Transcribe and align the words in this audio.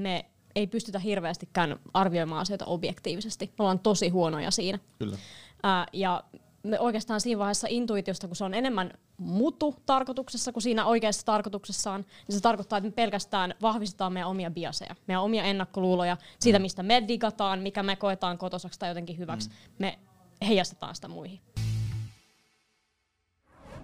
että 0.00 0.08
me 0.08 0.24
ei 0.54 0.66
pystytä 0.66 0.98
hirveästikään 0.98 1.78
arvioimaan 1.94 2.40
asioita 2.40 2.64
objektiivisesti. 2.64 3.46
Me 3.46 3.62
ollaan 3.62 3.78
tosi 3.78 4.08
huonoja 4.08 4.50
siinä. 4.50 4.78
Kyllä. 4.98 5.18
Ää, 5.62 5.86
ja 5.92 6.24
me 6.62 6.80
oikeastaan 6.80 7.20
siinä 7.20 7.38
vaiheessa 7.38 7.66
intuitiosta, 7.70 8.26
kun 8.26 8.36
se 8.36 8.44
on 8.44 8.54
enemmän 8.54 8.92
mutu 9.18 9.74
tarkoituksessa 9.86 10.52
kuin 10.52 10.62
siinä 10.62 10.86
oikeassa 10.86 11.26
tarkoituksessaan, 11.26 12.06
niin 12.28 12.36
se 12.36 12.40
tarkoittaa, 12.42 12.76
että 12.78 12.88
me 12.88 12.92
pelkästään 12.92 13.54
vahvistetaan 13.62 14.12
meidän 14.12 14.28
omia 14.28 14.50
biaseja, 14.50 14.94
meidän 15.06 15.22
omia 15.22 15.44
ennakkoluuloja, 15.44 16.16
siitä 16.38 16.58
Mm. 16.58 16.62
mistä 16.62 16.82
me 16.82 17.04
digataan, 17.08 17.58
mikä 17.60 17.82
me 17.82 17.96
koetaan 17.96 18.38
kotosaksi 18.38 18.78
tai 18.78 18.90
jotenkin 18.90 19.18
hyväksi. 19.18 19.48
Mm. 19.48 19.54
Me 19.78 19.98
heijastetaan 20.46 20.94
sitä 20.94 21.08
muihin. 21.08 21.40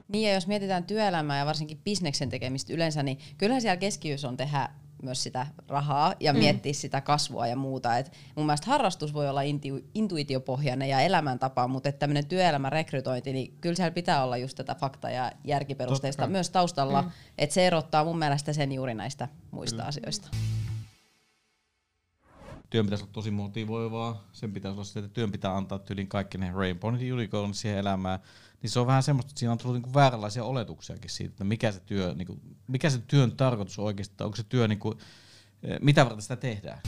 Niin 0.09 0.29
ja 0.29 0.35
jos 0.35 0.47
mietitään 0.47 0.85
työelämää 0.85 1.39
ja 1.39 1.47
varsinkin 1.47 1.81
bisneksen 1.85 2.29
tekemistä 2.29 2.73
yleensä, 2.73 3.03
niin 3.03 3.19
kyllähän 3.39 3.63
siellä 3.63 3.77
keskiössä 3.77 4.29
on 4.29 4.37
tehdä 4.37 4.69
myös 5.03 5.23
sitä 5.23 5.47
rahaa 5.69 6.15
ja 6.21 6.33
mm. 6.33 6.39
miettiä 6.39 6.73
sitä 6.73 7.01
kasvua 7.01 7.47
ja 7.47 7.57
muuta. 7.57 7.99
Et 7.99 8.13
mun 8.37 8.47
mielestä 8.47 8.67
harrastus 8.67 9.15
voi 9.15 9.29
olla 9.29 9.41
intu- 9.41 9.85
intuitiopohjainen 9.95 10.89
ja 10.89 11.01
elämäntapa, 11.01 11.69
mutta 11.69 11.93
tämmöinen 11.93 12.27
työelämän 12.27 12.73
rekrytointi, 12.73 13.33
niin 13.33 13.55
kyllä 13.61 13.75
siellä 13.75 13.91
pitää 13.91 14.25
olla 14.25 14.37
just 14.37 14.57
tätä 14.57 14.75
fakta- 14.75 15.11
ja 15.11 15.33
järkiperusteista 15.45 16.23
Totta 16.23 16.33
myös 16.33 16.51
taustalla, 16.51 17.03
mm. 17.03 17.11
että 17.39 17.55
se 17.55 17.67
erottaa 17.67 18.05
mun 18.05 18.19
mielestä 18.19 18.53
sen 18.53 18.73
juuri 18.73 18.95
näistä 18.95 19.29
muista 19.51 19.77
Kyllä. 19.77 19.89
asioista. 19.89 20.29
Työn 22.71 22.87
pitäisi 22.87 23.05
olla 23.05 23.13
tosi 23.13 23.31
motivoivaa. 23.31 24.25
Sen 24.33 24.53
pitäisi 24.53 24.75
olla 24.75 24.85
se, 24.85 24.99
että 24.99 25.11
työn 25.11 25.33
pitää 25.33 25.57
antaa 25.57 25.79
tyylin 25.79 26.09
kaikki 26.09 26.39
ne 26.39 26.53
rainbow 26.53 26.95
unicorn 27.13 27.55
siihen 27.55 27.79
elämään. 27.79 28.19
Niin 28.63 28.71
se 28.71 28.81
on 28.81 28.87
vähän 28.87 29.03
semmoista, 29.03 29.31
että 29.31 29.39
siinä 29.39 29.53
on 29.53 29.59
tullut 29.59 29.77
niinku 29.77 29.95
vääränlaisia 29.95 30.45
oletuksiakin 30.45 31.11
siitä, 31.11 31.31
että 31.31 31.45
mikä 31.45 31.73
se, 31.73 31.81
työ, 31.81 32.15
niinku, 32.15 32.41
mikä 32.69 32.91
se 32.91 32.99
työn 32.99 33.33
tarkoitus 33.33 33.79
oikeasti, 33.79 34.15
on. 34.21 34.25
onko 34.25 34.37
se 34.37 34.45
työ, 34.45 34.69
niinku, 34.69 34.95
eh, 35.63 35.79
mitä 35.81 36.05
varten 36.05 36.23
sitä 36.23 36.37
tehdään. 36.37 36.81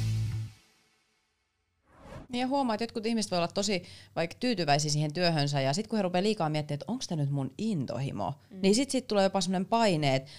Niin 2.29 2.41
ja 2.41 2.47
huomaa, 2.47 2.75
että 2.75 2.83
jotkut 2.85 3.07
ihmiset 3.07 3.31
voi 3.31 3.39
olla 3.39 3.49
tosi 3.49 3.83
vaikka 4.17 4.37
tyytyväisiä 4.41 4.91
siihen 4.91 5.13
työhönsä 5.13 5.61
ja 5.61 5.73
sitten 5.73 5.91
kun 5.91 5.97
he 5.97 6.03
rupeaa 6.03 6.23
liikaa 6.23 6.49
miettimään, 6.49 6.77
että 6.77 6.93
onko 6.93 7.05
tämä 7.09 7.23
nyt 7.23 7.31
mun 7.31 7.51
intohimo, 7.59 8.35
mm. 8.51 8.59
niin 8.63 8.75
sitten 8.75 8.93
sit 8.93 9.07
tulee 9.07 9.25
jopa 9.25 9.41
sellainen 9.41 9.67
paine, 9.67 10.15
että 10.17 10.31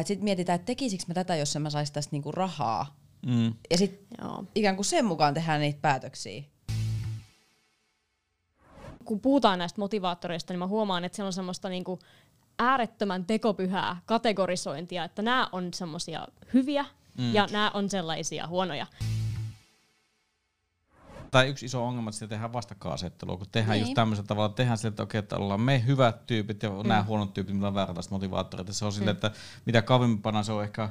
et 0.00 0.06
sitten 0.06 0.24
mietitään, 0.24 0.56
että 0.56 0.66
tekisikö 0.66 1.04
mä 1.08 1.14
tätä, 1.14 1.36
jos 1.36 1.56
mä 1.60 1.70
saisi 1.70 1.92
tästä 1.92 2.12
niinku 2.12 2.32
rahaa. 2.32 2.96
Mm. 3.26 3.54
Ja 3.70 3.78
sitten 3.78 4.08
ikään 4.54 4.76
kuin 4.76 4.86
sen 4.86 5.04
mukaan 5.04 5.34
tehdään 5.34 5.60
niitä 5.60 5.78
päätöksiä. 5.82 6.42
kun 9.04 9.20
puhutaan 9.20 9.58
näistä 9.58 9.80
motivaattoreista, 9.80 10.52
niin 10.52 10.58
mä 10.58 10.66
huomaan, 10.66 11.04
että 11.04 11.16
siellä 11.16 11.26
on 11.26 11.32
semmoista 11.32 11.68
niinku 11.68 11.98
äärettömän 12.58 13.24
tekopyhää 13.24 14.00
kategorisointia, 14.06 15.04
että 15.04 15.22
nämä 15.22 15.48
on 15.52 15.74
semmoisia 15.74 16.28
hyviä 16.54 16.84
mm. 17.18 17.34
ja 17.34 17.46
nämä 17.52 17.70
on 17.74 17.90
sellaisia 17.90 18.46
huonoja. 18.46 18.86
Tai 21.30 21.48
yksi 21.48 21.66
iso 21.66 21.84
ongelma, 21.86 22.10
että 22.10 22.26
tehdään 22.26 22.52
vastakkainasettelua, 22.52 23.36
kun 23.36 23.46
tehdään 23.52 23.74
Niin. 23.74 23.82
just 23.82 23.94
tämmöisellä 23.94 24.26
tavalla, 24.26 24.48
tehdään 24.48 24.78
sille, 24.78 24.88
että 24.88 25.02
okei, 25.02 25.18
että 25.18 25.36
ollaan 25.36 25.60
me 25.60 25.84
hyvät 25.86 26.26
tyypit 26.26 26.62
ja 26.62 26.70
mm. 26.70 26.88
nämä 26.88 27.02
huonot 27.02 27.34
tyypit, 27.34 27.54
millä 27.54 27.68
on 27.68 27.74
vääränlaiset 27.74 28.12
motivaattorit. 28.12 28.68
Ja 28.68 28.74
se 28.74 28.84
on 28.84 28.92
silleen, 28.92 29.14
että 29.14 29.30
mitä 29.64 29.82
kauempana 29.82 30.42
se 30.42 30.52
on 30.52 30.62
ehkä 30.64 30.88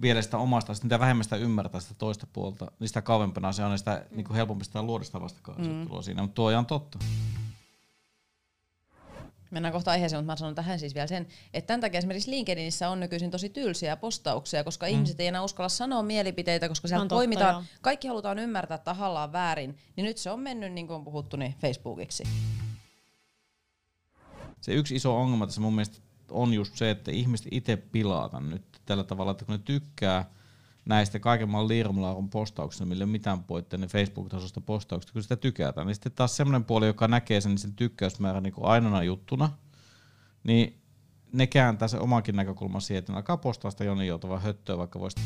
vielä 0.00 0.22
sitä 0.22 0.38
omasta, 0.38 0.74
sitten 0.74 0.86
mitä 0.86 0.98
vähemmän 0.98 1.24
sitä 1.24 1.36
ymmärtää 1.36 1.80
sitä 1.80 1.94
toista 1.98 2.26
puolta, 2.32 2.72
niin 2.80 2.88
sitä 2.88 3.02
kauempana 3.02 3.52
se 3.52 3.64
on, 3.64 3.70
niin 3.70 3.78
sitä 3.78 4.06
niin 4.10 4.24
kuin 4.24 4.36
helpompi 4.36 4.64
sitä 4.64 4.82
luoda 4.82 5.04
sitä 5.04 5.20
vastakkainasettelua 5.20 5.98
mm. 5.98 6.02
siinä. 6.02 6.22
Mutta 6.22 6.34
tuo 6.34 6.46
on 6.46 6.52
ihan 6.52 6.66
totta. 6.66 6.98
Mennään 9.50 9.72
kohta 9.72 9.90
aiheeseen, 9.90 10.20
mutta 10.20 10.32
mä 10.32 10.36
sanon 10.36 10.54
tähän 10.54 10.78
siis 10.78 10.94
vielä 10.94 11.06
sen, 11.06 11.26
että 11.54 11.66
tämän 11.66 11.80
takia 11.80 11.98
esimerkiksi 11.98 12.30
LinkedInissä 12.30 12.90
on 12.90 13.00
nykyisin 13.00 13.30
tosi 13.30 13.48
tylsiä 13.48 13.96
postauksia, 13.96 14.64
koska 14.64 14.86
mm. 14.86 14.92
ihmiset 14.92 15.20
ei 15.20 15.26
enää 15.26 15.42
uskalla 15.42 15.68
sanoa 15.68 16.02
mielipiteitä, 16.02 16.68
koska 16.68 16.88
siellä 16.88 17.02
On 17.02 17.08
totta, 17.08 17.18
poimitaan, 17.18 17.54
joo. 17.54 17.62
kaikki 17.80 18.08
halutaan 18.08 18.38
ymmärtää 18.38 18.78
tahallaan 18.78 19.32
väärin, 19.32 19.78
niin 19.96 20.04
nyt 20.04 20.18
se 20.18 20.30
on 20.30 20.40
mennyt, 20.40 20.72
niin 20.72 20.86
kuin 20.86 20.94
on 20.94 21.04
puhuttu, 21.04 21.36
niin 21.36 21.54
Facebookiksi. 21.60 22.24
Se 24.60 24.72
yksi 24.72 24.94
iso 24.94 25.20
ongelma 25.20 25.46
tässä 25.46 25.60
mun 25.60 25.74
mielestä 25.74 25.98
on 26.30 26.54
just 26.54 26.76
se, 26.76 26.90
että 26.90 27.10
ihmiset 27.10 27.48
itse 27.50 27.76
pilaa 27.76 28.40
nyt 28.40 28.64
tällä 28.86 29.04
tavalla, 29.04 29.30
että 29.30 29.44
kun 29.44 29.52
ne 29.52 29.60
tykkää 29.64 30.30
näistä 30.84 31.18
kaiken 31.18 31.48
maailman 31.48 31.68
liirumlaarun 31.68 32.30
postauksista, 32.30 32.86
millä 32.86 33.02
ei 33.02 33.04
ole 33.04 33.12
mitään 33.12 33.44
poitteja, 33.44 33.80
ne 33.80 33.86
Facebook-tasoista 33.86 34.60
postauksista, 34.60 35.12
kun 35.12 35.22
sitä 35.22 35.36
tykätään, 35.36 35.86
niin 35.86 35.94
sitten 35.94 36.12
taas 36.12 36.36
semmoinen 36.36 36.64
puoli, 36.64 36.86
joka 36.86 37.08
näkee 37.08 37.40
sen, 37.40 37.50
niin 37.50 37.58
sen 37.58 37.74
tykkäysmäärän 37.74 38.42
niin 38.42 38.54
ainoana 38.60 39.02
juttuna, 39.02 39.50
niin 40.44 40.80
ne 41.32 41.46
kääntää 41.46 41.88
se 41.88 41.98
omakin 41.98 42.36
näkökulma 42.36 42.80
siihen, 42.80 42.98
että 42.98 43.12
ne 43.12 43.16
alkaa 43.16 43.36
postaa 43.36 43.70
sitä 43.70 43.84
jonin 43.84 44.06
joutavaa 44.06 44.38
höttöä, 44.38 44.78
vaikka 44.78 45.00
voisi 45.00 45.20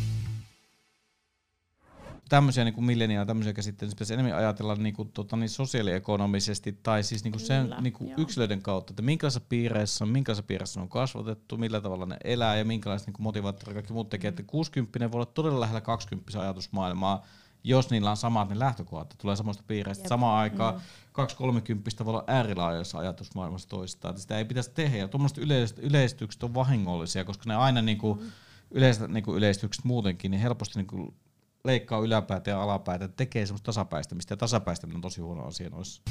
tämmöisiä 2.33 2.65
niin 2.65 2.85
milleniaa, 2.85 3.27
tämmöisiä 3.27 3.53
käsitteitä, 3.53 3.95
pitäisi 3.95 4.15
enemmän 4.15 4.39
ajatella 4.39 4.75
niin 4.75 4.95
kuin, 4.95 5.13
tota, 5.13 5.37
niin 5.37 5.49
sosiaaliekonomisesti 5.49 6.79
tai 6.83 7.03
siis 7.03 7.25
niin 7.25 7.33
kuin 7.33 7.41
sen 7.41 7.63
Kyllä, 7.63 7.81
niin 7.81 7.93
kuin 7.93 8.11
joo. 8.11 8.21
yksilöiden 8.21 8.63
kautta, 8.63 8.93
että 8.93 9.03
minkälaisessa 9.03 9.47
piireissä 9.49 10.05
on, 10.05 10.09
minkälaisessa 10.09 10.47
piirissä 10.47 10.81
on 10.81 10.89
kasvatettu, 10.89 11.57
millä 11.57 11.81
tavalla 11.81 12.07
ne 12.07 12.17
elää 12.25 12.57
ja 12.57 12.65
minkälaiset 12.65 13.09
niin 13.09 13.17
motivaattorit 13.19 13.69
ja 13.69 13.75
kaikki 13.75 13.93
muut 13.93 14.09
tekee. 14.09 14.29
Että 14.29 14.43
60 14.43 15.13
voi 15.13 15.19
olla 15.19 15.27
todella 15.27 15.61
lähellä 15.61 15.81
20 15.81 16.41
ajatusmaailmaa, 16.41 17.27
jos 17.65 17.91
niillä 17.91 18.11
on 18.11 18.17
samat 18.17 18.49
ne 18.49 18.59
lähtökohdat, 18.59 19.13
että 19.13 19.23
tulee 19.23 19.37
samasta 19.37 19.65
piireistä. 19.67 20.03
Jep. 20.03 20.09
Samaan 20.09 20.39
aikaan 20.39 20.75
mm. 20.75 20.81
2-30 22.03 22.05
voi 22.05 22.11
olla 22.11 22.25
äärilaajoissa 22.27 22.99
ajatusmaailmassa 22.99 23.69
toistaan. 23.69 24.11
Että 24.11 24.23
sitä 24.23 24.39
ei 24.39 24.45
pitäisi 24.45 24.71
tehdä. 24.75 24.97
Ja 24.97 25.09
tuommoiset 25.09 25.39
yleist- 25.39 25.83
yleistykset 25.83 26.43
on 26.43 26.55
vahingollisia, 26.55 27.25
koska 27.25 27.45
ne 27.47 27.55
aina 27.55 27.83
niin 27.83 27.99
kuin, 27.99 28.33
yleiset 28.71 29.11
niin 29.11 29.25
kuin 29.25 29.37
yleistykset 29.37 29.85
muutenkin, 29.85 30.31
niin 30.31 30.41
helposti 30.41 30.79
niin 30.79 30.87
kuin 30.87 31.15
leikkaa 31.65 32.01
yläpäätä 32.01 32.51
ja 32.51 32.63
alapäätä, 32.63 33.05
että 33.05 33.17
tekee 33.17 33.47
semmoista 33.47 33.67
tasapäistämistä, 33.67 34.33
ja 34.33 34.37
tasapäistäminen 34.37 34.97
on 34.97 35.03
tosi 35.03 35.21
huono 35.21 35.47
asia 35.47 35.71
noissa. 35.71 36.03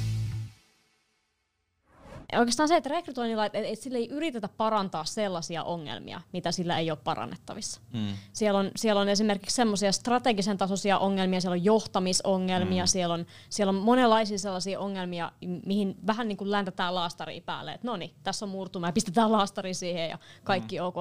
Oikeastaan 2.38 2.68
se, 2.68 2.76
että 2.76 2.90
rekrytoinnilla, 2.90 3.46
että 3.46 3.58
et 3.58 3.78
sillä 3.78 3.98
ei 3.98 4.08
yritetä 4.08 4.48
parantaa 4.48 5.04
sellaisia 5.04 5.64
ongelmia, 5.64 6.20
mitä 6.32 6.52
sillä 6.52 6.78
ei 6.78 6.90
ole 6.90 6.98
parannettavissa. 7.04 7.80
Mm. 7.92 8.08
Siellä 8.32 8.60
on, 8.60 8.70
siellä 8.76 9.00
on 9.00 9.08
esimerkiksi 9.08 9.56
semmoisia 9.56 9.92
strategisen 9.92 10.58
tasoisia 10.58 10.98
ongelmia, 10.98 11.40
siellä 11.40 11.54
on 11.54 11.64
johtamisongelmia, 11.64 12.84
mm. 12.84 12.88
siellä, 12.88 13.14
on, 13.14 13.26
siellä 13.48 13.70
on 13.70 13.74
monenlaisia 13.82 14.38
sellaisia 14.38 14.80
ongelmia, 14.80 15.32
mihin 15.66 15.96
vähän 16.06 16.28
niin 16.28 16.36
kuin 16.36 16.50
läntätään 16.50 16.94
laastaria 16.94 17.40
päälle, 17.46 17.72
että 17.72 17.86
no 17.86 17.96
niin, 17.96 18.14
tässä 18.22 18.44
on 18.44 18.50
murtuma 18.50 18.88
ja 18.88 18.92
pistetään 18.92 19.32
laastari 19.32 19.74
siihen 19.74 20.10
ja 20.10 20.18
kaikki 20.44 20.78
mm. 20.78 20.84
ok. 20.84 20.96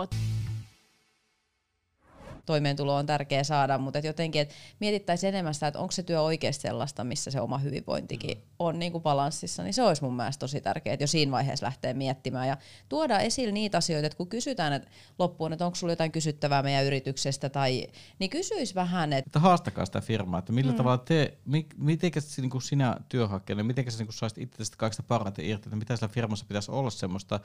Toimeentulo 2.46 2.96
on 2.96 3.06
tärkeä 3.06 3.44
saada, 3.44 3.78
mutta 3.78 4.00
et 4.00 4.06
jotenkin, 4.06 4.42
että 4.42 4.56
mietittäisiin 4.80 5.28
enemmän 5.28 5.54
sitä, 5.54 5.68
että 5.68 5.80
onko 5.80 5.92
se 5.92 6.04
työ 6.04 6.22
oikeasti 6.22 6.62
sellaista, 6.62 7.04
missä 7.04 7.32
se 7.32 7.42
oma 7.42 7.58
hyvinvointikin 7.58 8.32
Mm. 8.38 8.44
on 8.60 8.80
niin 8.80 8.92
kuin 8.92 9.02
balanssissa, 9.02 9.64
niin 9.64 9.74
se 9.74 9.84
olisi 9.84 10.04
mun 10.04 10.16
mielestä 10.16 10.40
tosi 10.40 10.62
tärkeää, 10.62 10.94
että 10.94 11.04
jo 11.04 11.08
siinä 11.08 11.32
vaiheessa 11.32 11.66
lähtee 11.66 11.94
miettimään 11.94 12.48
ja 12.48 12.58
tuoda 12.90 13.20
esille 13.20 13.52
niitä 13.52 13.78
asioita, 13.78 14.06
että 14.06 14.18
kun 14.18 14.28
kysytään 14.28 14.74
että 14.74 14.90
loppuun, 15.20 15.54
että 15.54 15.66
onko 15.66 15.76
sulla 15.76 15.94
jotain 15.94 16.12
kysyttävää 16.12 16.64
meidän 16.64 16.86
yrityksestä, 16.86 17.50
tai, 17.50 17.88
niin 18.20 18.30
kysyisi 18.30 18.76
vähän, 18.76 19.14
että 19.14 19.30
Että 19.30 19.40
haastakaa 19.40 19.86
sitä 19.86 20.02
firmaa, 20.02 20.40
että 20.40 20.52
millä 20.52 20.72
mm. 20.72 20.78
tavalla 20.78 20.98
te, 20.98 21.38
mi, 21.46 21.68
mitenkä 21.78 22.22
se, 22.22 22.42
niin 22.42 22.62
sinä 22.62 22.98
työhakijalle, 23.10 23.64
mitenkä 23.64 23.92
sä 23.92 24.04
niin 24.04 24.14
saisit 24.14 24.38
itse 24.38 24.64
kaikista 24.78 25.04
parhaiten 25.04 25.46
irti, 25.46 25.68
että 25.68 25.76
mitä 25.76 25.96
siellä 25.96 26.14
firmassa 26.14 26.46
pitäisi 26.48 26.72
olla 26.72 26.90
semmoista, 26.90 27.40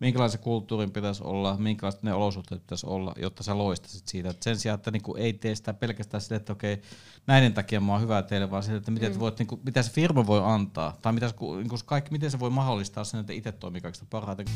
minkälaisen 0.00 0.40
kulttuurin 0.40 0.90
pitäisi 0.90 1.22
olla, 1.24 1.56
minkälaiset 1.56 2.02
ne 2.02 2.14
olosuhteet 2.14 2.60
pitäisi 2.60 2.86
olla, 2.86 3.14
jotta 3.16 3.42
sä 3.42 3.58
loistaisit 3.58 4.08
siitä. 4.08 4.33
Et 4.34 4.42
sen 4.42 4.58
sijaan, 4.58 4.78
että 4.78 4.90
niinku 4.90 5.14
ei 5.14 5.32
tee 5.32 5.54
sitä 5.54 5.74
pelkästään 5.74 6.20
sille, 6.20 6.36
että 6.36 6.52
okei, 6.52 6.82
näiden 7.26 7.54
takia 7.54 7.80
mä 7.80 7.92
oon 7.92 8.02
hyvä 8.02 8.22
teille, 8.22 8.50
vaan 8.50 8.62
sille, 8.62 8.78
että 8.78 8.90
miten 8.90 9.12
mm. 9.12 9.18
voit, 9.18 9.38
niinku, 9.38 9.60
mitä 9.64 9.82
se 9.82 9.92
firma 9.92 10.26
voi 10.26 10.40
antaa, 10.44 10.96
tai 11.02 11.12
mitä, 11.12 11.28
se- 11.28 11.34
niinku, 11.56 11.78
kaikki, 11.86 12.10
miten 12.10 12.30
se 12.30 12.40
voi 12.40 12.50
mahdollistaa 12.50 13.04
sen, 13.04 13.20
että 13.20 13.32
itse 13.32 13.52
toimii 13.52 13.80
kaikista 13.80 14.06
parhaiten. 14.10 14.46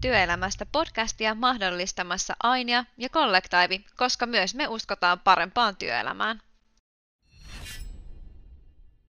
Työelämästä 0.00 0.66
podcastia 0.66 1.34
mahdollistamassa 1.34 2.36
Ainia 2.42 2.84
ja 2.96 3.08
Kollektiivi, 3.08 3.84
koska 3.96 4.26
myös 4.26 4.54
me 4.54 4.68
uskotaan 4.68 5.20
parempaan 5.20 5.76
työelämään. 5.76 6.40